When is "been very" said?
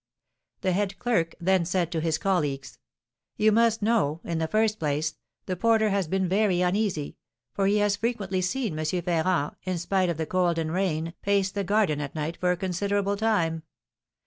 6.07-6.61